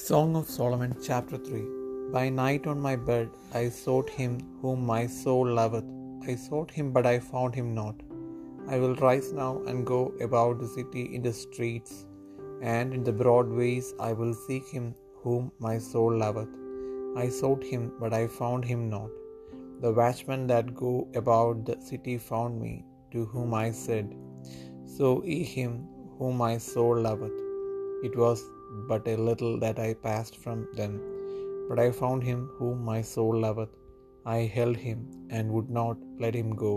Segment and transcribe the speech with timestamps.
[0.00, 1.62] Song of Solomon, chapter 3
[2.14, 3.28] By night on my bed
[3.60, 4.30] I sought him
[4.60, 5.88] whom my soul loveth.
[6.30, 7.96] I sought him, but I found him not.
[8.72, 11.92] I will rise now and go about the city in the streets,
[12.76, 14.86] and in the broad ways I will seek him
[15.24, 16.54] whom my soul loveth.
[17.24, 19.12] I sought him, but I found him not.
[19.84, 22.74] The watchmen that go about the city found me,
[23.12, 24.08] to whom I said,
[24.96, 25.72] So ye him
[26.16, 27.38] whom my soul loveth.
[28.08, 28.40] It was
[28.90, 30.94] but a little that I passed from them,
[31.68, 33.74] but I found him whom my soul loveth.
[34.36, 34.98] I held him,
[35.36, 36.74] and would not let him go,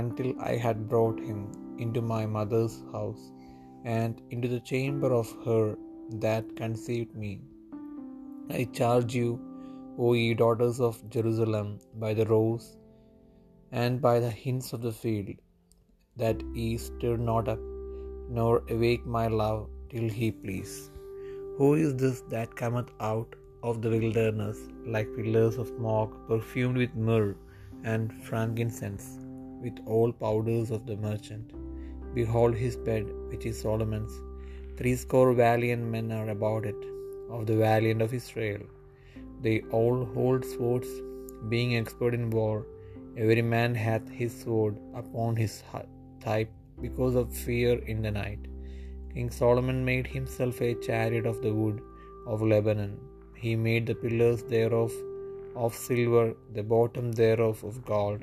[0.00, 1.40] until I had brought him
[1.84, 3.22] into my mother's house,
[3.84, 5.64] and into the chamber of her
[6.26, 7.32] that conceived me.
[8.58, 9.30] I charge you,
[10.04, 11.68] O ye daughters of Jerusalem,
[12.04, 12.64] by the roes
[13.80, 15.34] and by the hints of the field,
[16.22, 17.62] that ye stir not up,
[18.38, 20.74] nor awake my love till he please.
[21.60, 23.34] Who is this that cometh out
[23.68, 24.58] of the wilderness
[24.92, 27.34] like pillars of smoke, perfumed with myrrh
[27.84, 29.06] and frankincense,
[29.64, 31.50] with all powders of the merchant?
[32.14, 34.14] Behold his bed, which is Solomon's.
[34.78, 36.82] Threescore valiant men are about it,
[37.28, 38.62] of the valiant of Israel.
[39.46, 40.88] They all hold swords,
[41.54, 42.56] being expert in war.
[43.24, 45.62] Every man hath his sword upon his
[46.24, 46.48] thigh
[46.86, 48.49] because of fear in the night.
[49.14, 51.78] King Solomon made himself a chariot of the wood
[52.32, 52.92] of Lebanon.
[53.42, 54.92] He made the pillars thereof
[55.64, 58.20] of silver, the bottom thereof of gold,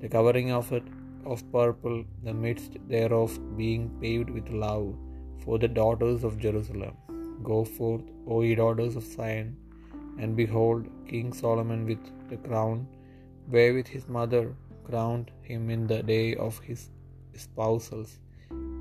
[0.00, 0.86] the covering of it
[1.32, 4.88] of purple, the midst thereof being paved with love
[5.44, 6.94] for the daughters of Jerusalem.
[7.50, 9.48] Go forth, O ye daughters of Zion,
[10.20, 12.86] and behold, King Solomon with the crown,
[13.54, 14.44] wherewith his mother
[14.88, 16.82] crowned him in the day of his
[17.38, 18.12] espousals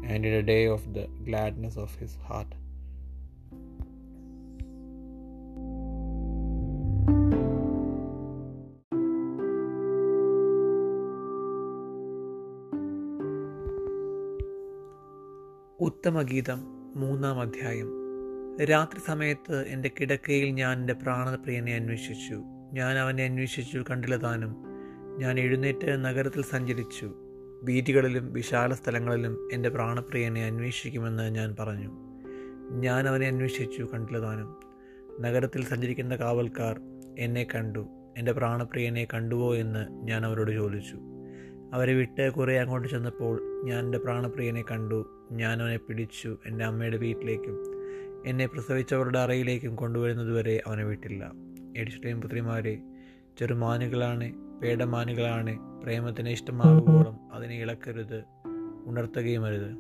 [0.03, 2.65] and in a day of the gladness of his heart.
[15.79, 16.59] ഉത്തമഗീതം
[16.95, 17.87] മൂന്നാം അധ്യായം.
[18.63, 22.43] രാത്രി സമയത്ത് എന്റെ കിടക്കയിൽ ഞാൻ എന്റെ പ്രാണപ്രിയനെ അന്വേഷിച്ചു.
[22.73, 24.55] ഞാൻ അവനെ അന്വേഷിച്ചു കണ്ടില്ല താനും.
[25.17, 27.24] ഞാൻ എഴുന്നേറ്റ് നഗരത്തിൽ സഞ്ചരിച്ചു.
[27.65, 31.91] വീതികളിലും വിശാല സ്ഥലങ്ങളിലും എന്റെ പ്രാണപ്രിയനെ അന്വേഷിക്കുമെന്ന് ഞാൻ പറഞ്ഞു.
[32.71, 34.59] ഞാൻ അവനെ അന്വേഷിച്ചു കണ്ടില്ലതാനും.
[35.21, 36.81] നഗരത്തിൽ സഞ്ചരിക്കുന്ന കാവൽക്കാർ
[37.19, 37.87] എന്നെ കണ്ടു.
[38.17, 40.97] എന്റെ പ്രാണപ്രിയനെ കണ്ടുവോ എന്ന് ഞാൻ അവരോട് ചോദിച്ചു.
[41.73, 45.27] അവരെ വിട്ട് കുറേ അങ്ങോട്ട് ചെന്നപ്പോൾ ഞാൻ എന്റെ പ്രാണപ്രിയനെ കണ്ടു.
[45.31, 47.63] ഞാൻ അവനെ പിടിച്ചു എന്റെ അമ്മയുടെ വീട്ടിലേക്കും
[48.25, 51.31] എന്നെ പ്രസവിച്ചവരുടെ അറയിലേക്കും കൊണ്ടുവരുന്നതുവരെ അവനെ വിട്ടില്ല.
[51.77, 52.79] എഡിസ്റ്റേം പുത്രിമാരെ
[53.39, 58.23] ചെറുമാനുകളാണ് പേടമാനുകളാണ് പ്രേമത്തിന് ഇഷ്ടമാകുമ്പോഴും അതിനെ ഇളക്കരുത്
[58.85, 59.71] ഉണർത്തുകയും അരുത്.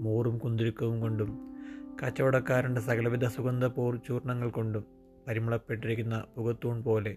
[0.00, 1.56] മോറും കുന്തിരുക്കവും കൊണ്ടും
[2.02, 4.84] കച്ചവടക്കാരന്റെ സകലവിധ സുഗന്ധ പോർ ചൂർണങ്ങൾ കൊണ്ടും
[5.28, 7.16] പരിമളപ്പെട്ടിരിക്കുന്ന പുകത്തൂൺ പോലെ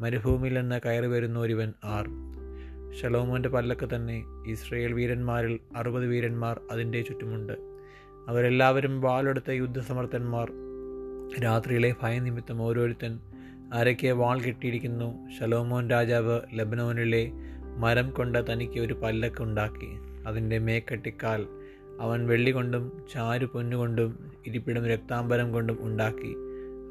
[0.00, 2.08] മരുഭൂമിയിൽ നിന്ന് കയറി വരുന്ന ഒരുവൻ ആർ.
[2.94, 7.52] ഷലോമോന്റെ പല്ലക്ക് തന്നെ ഇസ്രയേൽ വീരന്മാരിൽ അറുപത് വീരന്മാർ അതിന്റെ ചുറ്റുമുണ്ട്.
[8.28, 10.52] അവരെല്ലാവരും വാളെടുത്ത യുദ്ധസമർത്ഥന്മാർ.
[11.42, 13.20] രാത്രിയിലെ ഭയനിമിത്തം ഓരോരുത്തൻ
[13.74, 15.28] അരയ്ക്ക് വാൾ കെട്ടിയിരിക്കുന്നു.
[15.38, 17.32] ശലോമോൻ രാജാവ് ലബനോനിലെ
[17.76, 19.88] മരം കൊണ്ട് തനിക്ക് ഒരു പല്ലക്ക് ഉണ്ടാക്കി.
[20.26, 21.46] അതിന്റെ മേക്കെട്ടിക്കാൽ
[22.00, 26.34] അവൻ വെള്ളി കൊണ്ടും ചാരു പൊന്നുകൊണ്ടും ഇരിപ്പിടം രക്താംബരം കൊണ്ടും ഉണ്ടാക്കി.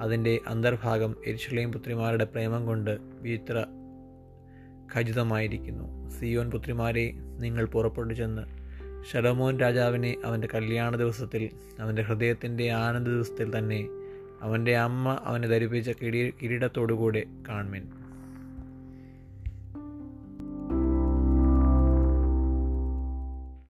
[0.02, 3.66] അതിന്റെ അന്തർഭാഗം എരിശിളയും പുത്രിമാരുടെ പ്രേമം കൊണ്ട് വിചിത്ര
[4.96, 6.10] ഖചിതമായിരിക്കുന്നു.
[6.10, 8.68] സിയോൻ പുത്രിമാരെ നിങ്ങൾ പുറപ്പെട്ടു ചെന്ന്
[9.12, 11.50] ഷലോമോൻ രാജാവിനെ അവന്റെ കല്യാണ ദിവസത്തിൽ
[11.80, 13.88] അവന്റെ ഹൃദയത്തിന്റെ ആനന്ദ ദിവസത്തിൽ തന്നെ
[14.42, 17.86] അവന്റെ അമ്മ അവനെ ധരിപ്പിച്ച കിരീ കിരീടത്തോടുകൂടെ കാൺമിൻ